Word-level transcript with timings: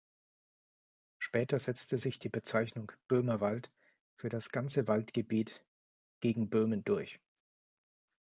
Später 1.19 1.59
setzte 1.59 1.99
sich 1.99 2.17
die 2.17 2.27
Bezeichnung 2.29 2.91
„Böhmerwald“ 3.07 3.69
für 4.15 4.29
das 4.29 4.49
ganze 4.49 4.87
Waldgebiet 4.87 5.63
„gegen 6.21 6.49
Böhmen“ 6.49 6.83
durch. 6.83 7.19